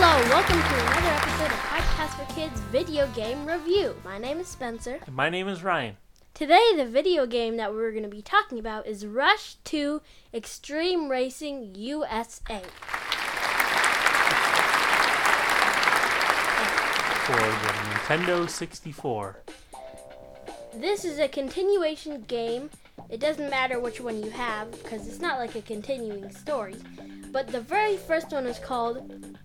welcome 0.00 0.60
to 0.60 0.74
another 0.74 1.08
episode 1.08 1.46
of 1.46 1.58
Podcast 1.58 2.10
for 2.10 2.34
Kids 2.34 2.60
Video 2.70 3.08
Game 3.08 3.44
Review. 3.44 3.96
My 4.04 4.16
name 4.16 4.38
is 4.38 4.46
Spencer. 4.46 5.00
And 5.04 5.16
my 5.16 5.28
name 5.28 5.48
is 5.48 5.64
Ryan. 5.64 5.96
Today, 6.34 6.72
the 6.76 6.86
video 6.86 7.26
game 7.26 7.56
that 7.56 7.74
we're 7.74 7.90
going 7.90 8.04
to 8.04 8.08
be 8.08 8.22
talking 8.22 8.60
about 8.60 8.86
is 8.86 9.04
Rush 9.04 9.56
2 9.64 10.00
Extreme 10.32 11.08
Racing 11.08 11.74
USA. 11.74 12.62
For 17.24 17.32
the 17.32 17.72
Nintendo 17.90 18.48
64. 18.48 19.42
This 20.74 21.04
is 21.04 21.18
a 21.18 21.26
continuation 21.26 22.22
game. 22.22 22.70
It 23.10 23.18
doesn't 23.18 23.50
matter 23.50 23.80
which 23.80 24.00
one 24.00 24.22
you 24.22 24.30
have 24.30 24.70
because 24.70 25.08
it's 25.08 25.20
not 25.20 25.40
like 25.40 25.56
a 25.56 25.62
continuing 25.62 26.30
story. 26.30 26.76
But 27.32 27.48
the 27.48 27.60
very 27.60 27.96
first 27.96 28.30
one 28.30 28.46
is 28.46 28.60
called 28.60 29.37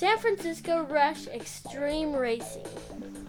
San 0.00 0.16
Francisco 0.16 0.84
Rush 0.84 1.26
Extreme 1.26 2.14
Racing. 2.14 2.64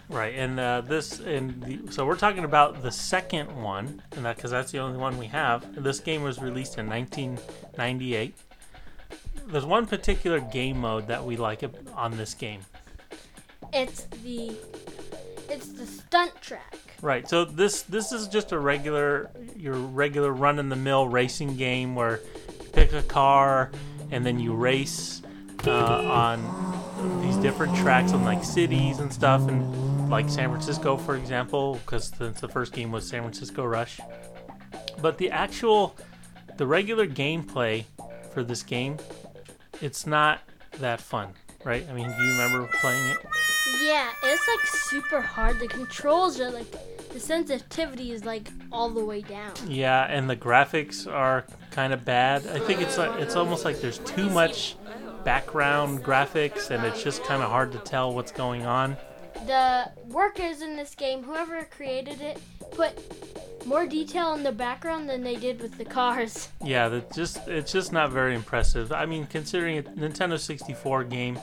Right, 0.08 0.34
and 0.34 0.58
uh, 0.58 0.80
this, 0.80 1.20
and 1.20 1.62
the, 1.62 1.92
so 1.92 2.06
we're 2.06 2.16
talking 2.16 2.44
about 2.44 2.80
the 2.82 2.90
second 2.90 3.54
one, 3.62 4.00
and 4.12 4.24
that 4.24 4.36
because 4.36 4.52
that's 4.52 4.72
the 4.72 4.78
only 4.78 4.96
one 4.96 5.18
we 5.18 5.26
have. 5.26 5.66
This 5.84 6.00
game 6.00 6.22
was 6.22 6.40
released 6.40 6.78
in 6.78 6.88
1998. 6.88 8.34
There's 9.48 9.66
one 9.66 9.84
particular 9.84 10.40
game 10.40 10.78
mode 10.78 11.08
that 11.08 11.22
we 11.22 11.36
like 11.36 11.62
on 11.94 12.16
this 12.16 12.32
game. 12.32 12.62
It's 13.74 14.04
the 14.24 14.56
it's 15.50 15.68
the 15.68 15.84
stunt 15.84 16.40
track. 16.40 16.78
Right. 17.02 17.28
So 17.28 17.44
this 17.44 17.82
this 17.82 18.12
is 18.12 18.28
just 18.28 18.52
a 18.52 18.58
regular 18.58 19.30
your 19.54 19.74
regular 19.74 20.32
run 20.32 20.58
in 20.58 20.70
the 20.70 20.76
mill 20.76 21.06
racing 21.06 21.54
game 21.58 21.94
where 21.94 22.20
you 22.62 22.70
pick 22.72 22.94
a 22.94 23.02
car 23.02 23.70
and 24.10 24.24
then 24.24 24.40
you 24.40 24.54
race 24.54 25.20
uh, 25.66 26.02
on 26.06 27.20
these 27.22 27.36
different 27.36 27.74
tracks 27.76 28.12
in 28.12 28.24
like 28.24 28.44
cities 28.44 28.98
and 28.98 29.12
stuff 29.12 29.48
and 29.48 30.10
like 30.10 30.28
San 30.28 30.50
Francisco 30.50 30.96
for 30.96 31.16
example 31.16 31.80
because 31.84 32.10
the, 32.12 32.28
the 32.28 32.48
first 32.48 32.72
game 32.72 32.92
was 32.92 33.08
San 33.08 33.22
Francisco 33.22 33.64
Rush. 33.64 34.00
But 35.00 35.18
the 35.18 35.30
actual 35.30 35.96
the 36.56 36.66
regular 36.66 37.06
gameplay 37.06 37.84
for 38.32 38.42
this 38.42 38.62
game 38.62 38.98
it's 39.80 40.06
not 40.06 40.40
that 40.78 41.00
fun, 41.00 41.34
right? 41.64 41.84
I 41.90 41.92
mean, 41.92 42.08
do 42.08 42.24
you 42.24 42.32
remember 42.32 42.68
playing 42.80 43.04
it? 43.08 43.18
Yeah, 43.82 44.10
it's 44.22 44.46
like 44.46 44.66
super 44.66 45.20
hard. 45.20 45.58
The 45.58 45.66
controls 45.66 46.38
are 46.40 46.50
like 46.50 46.70
the 47.12 47.18
sensitivity 47.18 48.12
is 48.12 48.24
like 48.24 48.48
all 48.70 48.88
the 48.88 49.04
way 49.04 49.22
down. 49.22 49.52
Yeah, 49.66 50.04
and 50.04 50.30
the 50.30 50.36
graphics 50.36 51.10
are 51.10 51.44
kind 51.72 51.92
of 51.92 52.04
bad. 52.04 52.46
I 52.46 52.60
think 52.60 52.80
it's 52.80 52.96
like 52.96 53.20
it's 53.20 53.34
almost 53.34 53.64
like 53.64 53.80
there's 53.80 53.98
too 53.98 54.30
much 54.30 54.76
background 55.24 56.02
graphics 56.02 56.70
and 56.70 56.84
it's 56.84 57.02
just 57.02 57.22
kind 57.24 57.42
of 57.42 57.50
hard 57.50 57.72
to 57.72 57.78
tell 57.78 58.14
what's 58.14 58.32
going 58.32 58.66
on. 58.66 58.96
The 59.46 59.90
workers 60.08 60.62
in 60.62 60.76
this 60.76 60.94
game, 60.94 61.22
whoever 61.22 61.64
created 61.64 62.20
it, 62.20 62.40
put 62.72 62.92
more 63.66 63.86
detail 63.86 64.34
in 64.34 64.42
the 64.42 64.52
background 64.52 65.08
than 65.08 65.22
they 65.22 65.36
did 65.36 65.60
with 65.60 65.76
the 65.78 65.84
cars. 65.84 66.48
Yeah, 66.64 66.88
that 66.88 67.12
just 67.12 67.46
it's 67.48 67.72
just 67.72 67.92
not 67.92 68.10
very 68.10 68.34
impressive. 68.34 68.92
I 68.92 69.06
mean, 69.06 69.26
considering 69.26 69.78
a 69.78 69.82
Nintendo 69.82 70.38
64 70.38 71.04
game, 71.04 71.38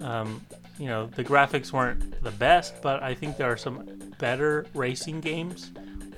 um, 0.00 0.44
you 0.78 0.86
know, 0.86 1.06
the 1.06 1.24
graphics 1.24 1.72
weren't 1.72 2.22
the 2.22 2.30
best, 2.32 2.80
but 2.82 3.02
I 3.02 3.14
think 3.14 3.36
there 3.36 3.50
are 3.50 3.56
some 3.56 4.12
better 4.18 4.66
racing 4.74 5.20
games 5.20 5.70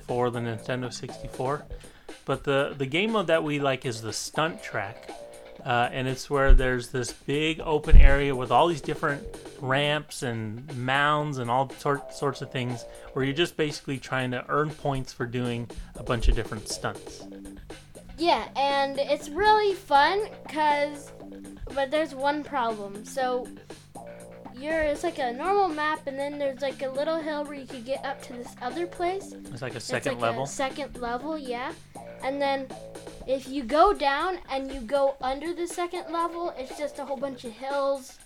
for 0.07 0.29
the 0.29 0.39
Nintendo 0.39 0.91
64. 0.91 1.65
But 2.25 2.43
the 2.43 2.73
the 2.77 2.85
game 2.85 3.11
mode 3.11 3.27
that 3.27 3.43
we 3.43 3.59
like 3.59 3.85
is 3.85 4.01
the 4.01 4.13
stunt 4.13 4.63
track. 4.63 5.09
Uh, 5.65 5.89
and 5.91 6.07
it's 6.07 6.29
where 6.29 6.53
there's 6.53 6.89
this 6.89 7.11
big 7.11 7.59
open 7.61 7.97
area 7.97 8.35
with 8.35 8.51
all 8.51 8.67
these 8.67 8.81
different 8.81 9.23
ramps 9.59 10.21
and 10.21 10.77
mounds 10.77 11.39
and 11.39 11.49
all 11.49 11.67
sort, 11.79 12.13
sorts 12.13 12.43
of 12.43 12.51
things 12.51 12.85
where 13.13 13.25
you're 13.25 13.33
just 13.33 13.57
basically 13.57 13.97
trying 13.97 14.29
to 14.29 14.45
earn 14.47 14.69
points 14.69 15.11
for 15.11 15.25
doing 15.25 15.67
a 15.95 16.03
bunch 16.03 16.27
of 16.27 16.35
different 16.35 16.69
stunts. 16.69 17.23
Yeah, 18.17 18.47
and 18.55 18.99
it's 18.99 19.29
really 19.29 19.73
fun 19.73 20.29
because, 20.43 21.11
but 21.73 21.89
there's 21.89 22.13
one 22.13 22.43
problem. 22.43 23.03
So 23.03 23.47
you're 24.57 24.81
it's 24.81 25.03
like 25.03 25.19
a 25.19 25.33
normal 25.33 25.67
map, 25.67 26.07
and 26.07 26.17
then 26.17 26.37
there's 26.37 26.61
like 26.61 26.81
a 26.81 26.89
little 26.89 27.19
hill 27.19 27.43
where 27.43 27.55
you 27.55 27.65
could 27.65 27.85
get 27.85 28.05
up 28.05 28.21
to 28.23 28.33
this 28.33 28.55
other 28.61 28.87
place. 28.87 29.33
It's 29.51 29.61
like 29.61 29.75
a 29.75 29.79
second 29.79 30.13
like 30.13 30.21
level. 30.21 30.43
A 30.43 30.47
second 30.47 30.95
level, 31.01 31.37
yeah. 31.37 31.73
And 32.23 32.41
then 32.41 32.67
if 33.27 33.47
you 33.47 33.63
go 33.63 33.93
down 33.93 34.39
and 34.49 34.71
you 34.71 34.81
go 34.81 35.15
under 35.21 35.53
the 35.53 35.67
second 35.67 36.11
level, 36.11 36.53
it's 36.57 36.77
just 36.77 36.99
a 36.99 37.05
whole 37.05 37.17
bunch 37.17 37.43
of 37.43 37.51
hills. 37.51 38.19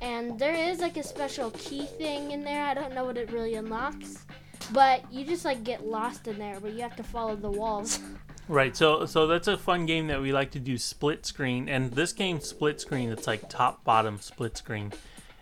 And 0.00 0.38
there 0.38 0.54
is 0.54 0.80
like 0.80 0.96
a 0.96 1.02
special 1.02 1.50
key 1.52 1.86
thing 1.86 2.30
in 2.32 2.44
there. 2.44 2.64
I 2.64 2.74
don't 2.74 2.94
know 2.94 3.04
what 3.04 3.16
it 3.16 3.30
really 3.30 3.54
unlocks. 3.54 4.24
But 4.72 5.10
you 5.12 5.24
just 5.24 5.44
like 5.44 5.62
get 5.62 5.86
lost 5.86 6.26
in 6.26 6.38
there, 6.38 6.58
but 6.60 6.72
you 6.72 6.80
have 6.80 6.96
to 6.96 7.02
follow 7.02 7.36
the 7.36 7.50
walls. 7.50 8.00
Right. 8.46 8.76
So 8.76 9.06
so 9.06 9.26
that's 9.26 9.48
a 9.48 9.56
fun 9.56 9.86
game 9.86 10.08
that 10.08 10.20
we 10.20 10.30
like 10.30 10.50
to 10.50 10.60
do 10.60 10.76
split 10.76 11.24
screen. 11.24 11.66
And 11.66 11.90
this 11.92 12.12
game 12.12 12.40
split 12.40 12.78
screen, 12.78 13.10
it's 13.10 13.26
like 13.26 13.48
top 13.48 13.82
bottom 13.84 14.20
split 14.20 14.58
screen. 14.58 14.92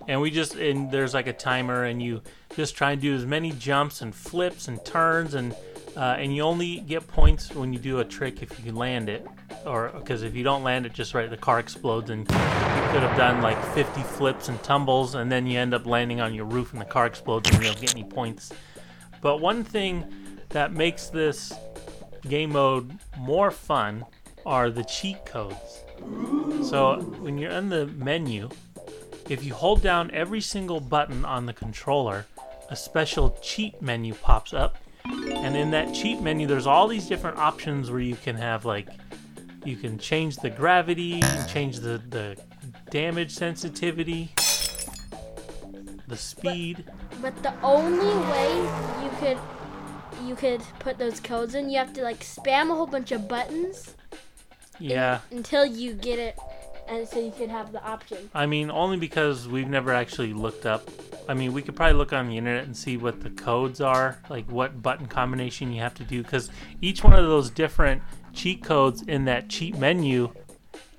And 0.07 0.21
we 0.21 0.31
just 0.31 0.55
and 0.55 0.89
there's 0.89 1.13
like 1.13 1.27
a 1.27 1.33
timer 1.33 1.83
and 1.83 2.01
you 2.01 2.23
just 2.55 2.77
try 2.77 2.93
and 2.93 3.03
do 3.03 3.13
as 3.13 3.27
many 3.27 3.51
jumps 3.51 4.03
and 4.03 4.15
flips 4.15 4.69
and 4.69 4.85
turns 4.85 5.35
and 5.35 5.57
uh, 5.97 6.17
and 6.19 6.35
you 6.35 6.43
only 6.43 6.81
get 6.81 7.07
points 7.07 7.55
when 7.55 7.73
you 7.73 7.79
do 7.79 8.01
a 8.01 8.05
trick 8.05 8.43
if 8.43 8.65
you 8.65 8.73
land 8.73 9.09
it, 9.09 9.27
or 9.67 9.91
because 9.95 10.23
if 10.23 10.35
you 10.35 10.43
don't 10.43 10.63
land 10.63 10.87
it 10.87 10.93
just 10.93 11.15
right, 11.15 11.29
the 11.29 11.37
car 11.37 11.59
explodes, 11.59 12.11
and 12.11 12.21
you 12.21 12.27
could 12.27 13.03
have 13.03 13.17
done 13.17 13.43
like 13.43 13.63
50 13.75 14.03
flips 14.03 14.49
and 14.49 14.63
tumbles, 14.63 15.15
and 15.15 15.31
then 15.31 15.47
you 15.47 15.59
end 15.59 15.75
up 15.75 15.87
landing 15.87 16.21
on 16.21 16.35
your 16.35 16.47
roof 16.47 16.73
and 16.73 16.81
the 16.81 16.87
car 16.87 17.07
explodes, 17.07 17.49
and 17.51 17.59
you 17.59 17.65
don't 17.71 17.81
get 17.81 17.95
any 17.95 18.05
points. 18.05 18.53
But 19.21 19.41
one 19.41 19.65
thing 19.65 20.05
that 20.49 20.73
makes 20.73 21.09
this 21.09 21.53
game 22.29 22.53
mode 22.53 22.99
more 23.19 23.51
fun 23.51 24.05
are 24.47 24.71
the 24.71 24.85
cheat 24.85 25.25
codes. 25.27 25.85
So 26.69 27.01
when 27.21 27.39
you're 27.39 27.53
in 27.53 27.69
the 27.69 27.87
menu, 27.87 28.49
if 29.29 29.45
you 29.45 29.55
hold 29.55 29.83
down 29.83 30.11
every 30.13 30.41
single 30.41 30.81
button 30.81 31.25
on 31.25 31.47
the 31.47 31.53
controller, 31.53 32.27
a 32.71 32.77
special 32.77 33.39
cheat 33.43 33.81
menu 33.81 34.15
pops 34.15 34.53
up 34.53 34.79
and 35.05 35.57
in 35.57 35.71
that 35.71 35.95
cheat 35.95 36.21
menu, 36.21 36.47
there's 36.47 36.67
all 36.67 36.89
these 36.89 37.07
different 37.07 37.39
options 37.39 37.91
where 37.91 38.01
you 38.01 38.17
can 38.17 38.37
have 38.37 38.65
like, 38.65 38.89
you 39.65 39.77
can 39.77 39.99
change 39.99 40.37
the 40.37 40.51
gravity, 40.51 41.21
change 41.49 41.81
the, 41.81 42.01
the 42.11 42.37
damage 42.91 43.33
sensitivity, 43.33 44.33
the 46.09 46.17
speed. 46.17 46.85
But, 47.21 47.23
but 47.23 47.43
the 47.43 47.55
only 47.63 48.15
way 48.31 48.57
you 49.03 49.11
could 49.19 49.39
you 50.27 50.37
could 50.37 50.63
put 50.79 50.99
those 50.99 51.21
codes 51.21 51.55
in, 51.55 51.69
you 51.69 51.79
have 51.79 51.93
to 51.95 52.03
like 52.03 52.21
spam 52.21 52.71
a 52.71 52.75
whole 52.75 52.87
bunch 52.87 53.13
of 53.13 53.27
buttons. 53.29 53.95
Yeah. 54.79 55.21
In, 55.31 55.39
until 55.39 55.65
you 55.67 55.95
get 55.95 56.19
it 56.19 56.39
and 56.93 57.09
so 57.09 57.19
you 57.19 57.33
can 57.33 57.49
have 57.49 57.73
the 57.73 57.83
option. 57.85 58.31
I 58.35 58.47
mean, 58.47 58.71
only 58.71 58.99
because 58.99 59.49
we've 59.49 59.69
never 59.69 59.93
actually 59.93 60.35
looked 60.35 60.67
up. 60.67 60.89
I 61.29 61.35
mean, 61.35 61.53
we 61.53 61.63
could 61.63 61.75
probably 61.75 61.97
look 61.97 62.13
on 62.13 62.29
the 62.29 62.37
internet 62.37 62.65
and 62.65 62.77
see 62.77 62.97
what 62.97 63.23
the 63.23 63.31
codes 63.31 63.81
are, 63.81 64.19
like 64.29 64.51
what 64.51 64.83
button 64.83 65.07
combination 65.07 65.73
you 65.73 65.81
have 65.81 65.95
to 65.95 66.05
do, 66.05 66.23
because 66.23 66.51
each 66.81 67.03
one 67.03 67.15
of 67.15 67.25
those 67.25 67.49
different 67.51 68.03
cheat 68.35 68.63
codes 68.63 69.03
in 69.03 69.25
that 69.25 69.49
cheat 69.49 69.77
menu 69.79 70.33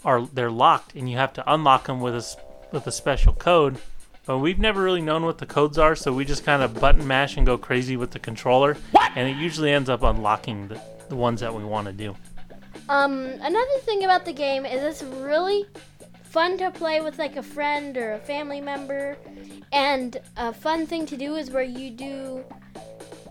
are 0.03 0.25
they're 0.25 0.51
locked, 0.51 0.95
and 0.95 1.09
you 1.09 1.17
have 1.17 1.33
to 1.33 1.53
unlock 1.53 1.85
them 1.85 2.01
with 2.01 2.15
a 2.15 2.25
with 2.71 2.87
a 2.87 2.91
special 2.91 3.33
code. 3.33 3.77
But 4.25 4.39
we've 4.39 4.59
never 4.59 4.81
really 4.81 5.01
known 5.01 5.25
what 5.25 5.37
the 5.37 5.45
codes 5.45 5.77
are, 5.77 5.95
so 5.95 6.11
we 6.11 6.25
just 6.25 6.45
kind 6.45 6.63
of 6.63 6.79
button 6.79 7.05
mash 7.05 7.37
and 7.37 7.45
go 7.45 7.57
crazy 7.57 7.97
with 7.97 8.11
the 8.11 8.19
controller, 8.19 8.77
what? 8.91 9.11
and 9.15 9.29
it 9.29 9.35
usually 9.35 9.71
ends 9.71 9.89
up 9.89 10.01
unlocking 10.01 10.69
the, 10.69 10.81
the 11.09 11.15
ones 11.15 11.41
that 11.41 11.53
we 11.53 11.63
want 11.63 11.87
to 11.87 11.93
do. 11.93 12.15
Um, 12.89 13.25
another 13.41 13.79
thing 13.81 14.03
about 14.03 14.25
the 14.25 14.33
game 14.33 14.65
is 14.65 14.81
it's 14.83 15.03
really 15.03 15.65
fun 16.23 16.57
to 16.57 16.71
play 16.71 17.01
with 17.01 17.17
like 17.17 17.35
a 17.35 17.43
friend 17.43 17.97
or 17.97 18.13
a 18.13 18.19
family 18.19 18.61
member. 18.61 19.17
And 19.71 20.17
a 20.37 20.53
fun 20.53 20.85
thing 20.85 21.05
to 21.07 21.17
do 21.17 21.35
is 21.35 21.49
where 21.49 21.63
you 21.63 21.89
do 21.89 22.43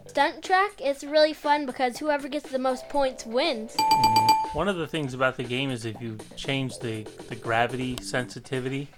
stunt 0.07 0.43
track. 0.43 0.73
It's 0.79 1.05
really 1.05 1.33
fun 1.33 1.67
because 1.67 1.99
whoever 1.99 2.29
gets 2.29 2.51
the 2.51 2.59
most 2.59 2.89
points 2.89 3.27
wins. 3.27 3.77
Mm-hmm. 3.77 4.59
One 4.59 4.69
of 4.69 4.77
the 4.77 4.87
things 4.87 5.15
about 5.15 5.37
the 5.37 5.45
game 5.45 5.71
is 5.71 5.85
if 5.85 6.01
you 6.01 6.19
change 6.37 6.79
the, 6.79 7.05
the 7.29 7.37
gravity 7.37 7.97
sensitivity, 8.03 8.89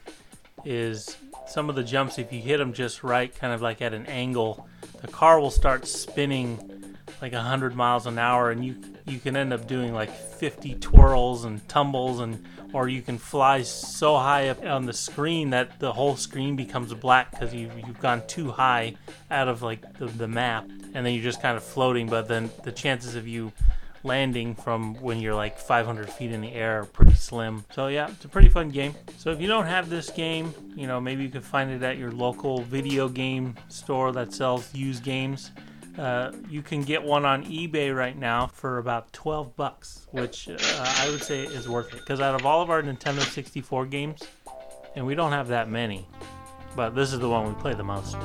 is 0.64 1.16
some 1.46 1.68
of 1.68 1.76
the 1.76 1.82
jumps, 1.82 2.18
if 2.18 2.32
you 2.32 2.40
hit 2.40 2.58
them 2.58 2.72
just 2.72 3.04
right, 3.04 3.34
kind 3.34 3.52
of 3.52 3.62
like 3.62 3.82
at 3.82 3.92
an 3.92 4.06
angle, 4.06 4.66
the 5.02 5.08
car 5.08 5.38
will 5.38 5.50
start 5.50 5.86
spinning 5.86 6.96
like 7.20 7.32
100 7.32 7.74
miles 7.74 8.06
an 8.06 8.18
hour 8.18 8.50
and 8.50 8.64
you 8.64 8.76
you 9.06 9.18
can 9.18 9.36
end 9.36 9.52
up 9.52 9.66
doing 9.66 9.92
like 9.92 10.10
50 10.10 10.74
twirls 10.76 11.44
and 11.44 11.66
tumbles 11.68 12.20
and 12.20 12.44
or 12.72 12.88
you 12.88 13.02
can 13.02 13.18
fly 13.18 13.62
so 13.62 14.16
high 14.16 14.48
up 14.48 14.64
on 14.64 14.86
the 14.86 14.92
screen 14.92 15.50
that 15.50 15.78
the 15.78 15.92
whole 15.92 16.16
screen 16.16 16.56
becomes 16.56 16.92
black 16.94 17.30
because 17.30 17.54
you, 17.54 17.70
you've 17.86 18.00
gone 18.00 18.26
too 18.26 18.50
high 18.50 18.94
out 19.30 19.48
of 19.48 19.62
like 19.62 19.98
the, 19.98 20.06
the 20.06 20.28
map 20.28 20.68
and 20.94 21.04
then 21.06 21.12
you're 21.12 21.22
just 21.22 21.42
kind 21.42 21.56
of 21.56 21.62
floating 21.62 22.08
but 22.08 22.28
then 22.28 22.50
the 22.62 22.72
chances 22.72 23.14
of 23.14 23.28
you 23.28 23.52
landing 24.04 24.54
from 24.54 24.94
when 24.96 25.18
you're 25.18 25.34
like 25.34 25.58
500 25.58 26.08
feet 26.10 26.30
in 26.30 26.42
the 26.42 26.52
air 26.52 26.80
are 26.80 26.84
pretty 26.84 27.14
slim. 27.14 27.64
So 27.72 27.88
yeah, 27.88 28.10
it's 28.10 28.24
a 28.24 28.28
pretty 28.28 28.50
fun 28.50 28.68
game. 28.68 28.94
So 29.16 29.30
if 29.30 29.40
you 29.40 29.48
don't 29.48 29.66
have 29.66 29.88
this 29.88 30.10
game, 30.10 30.54
you 30.76 30.86
know 30.86 31.00
maybe 31.00 31.24
you 31.24 31.30
could 31.30 31.44
find 31.44 31.70
it 31.70 31.82
at 31.82 31.96
your 31.98 32.12
local 32.12 32.60
video 32.60 33.08
game 33.08 33.56
store 33.68 34.12
that 34.12 34.32
sells 34.32 34.72
used 34.74 35.02
games. 35.02 35.50
Uh, 35.98 36.32
you 36.48 36.60
can 36.60 36.82
get 36.82 37.02
one 37.02 37.24
on 37.24 37.44
eBay 37.44 37.94
right 37.94 38.18
now 38.18 38.46
for 38.48 38.78
about 38.78 39.12
12 39.12 39.54
bucks, 39.56 40.06
which 40.10 40.48
uh, 40.48 40.56
I 40.58 41.08
would 41.10 41.22
say 41.22 41.44
is 41.44 41.68
worth 41.68 41.92
it. 41.94 42.00
Because 42.00 42.20
out 42.20 42.34
of 42.34 42.44
all 42.44 42.62
of 42.62 42.70
our 42.70 42.82
Nintendo 42.82 43.20
64 43.20 43.86
games, 43.86 44.22
and 44.96 45.06
we 45.06 45.14
don't 45.14 45.32
have 45.32 45.48
that 45.48 45.68
many, 45.68 46.06
but 46.74 46.94
this 46.94 47.12
is 47.12 47.20
the 47.20 47.28
one 47.28 47.46
we 47.46 47.60
play 47.60 47.74
the 47.74 47.84
most. 47.84 48.16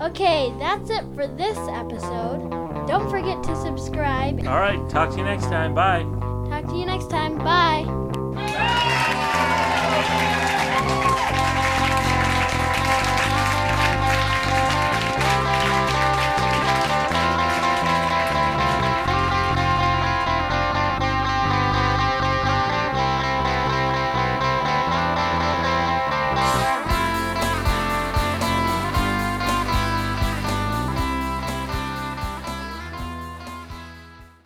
Okay, 0.00 0.52
that's 0.58 0.90
it 0.90 1.04
for 1.14 1.26
this 1.26 1.58
episode. 1.68 2.50
Don't 2.86 3.08
forget 3.08 3.42
to 3.44 3.56
subscribe. 3.56 4.40
All 4.46 4.58
right, 4.60 4.88
talk 4.90 5.10
to 5.10 5.18
you 5.18 5.24
next 5.24 5.44
time. 5.44 5.74
Bye. 5.74 6.02
Talk 6.50 6.66
to 6.70 6.76
you 6.76 6.86
next 6.86 7.08
time. 7.08 7.38
Bye. 7.38 8.11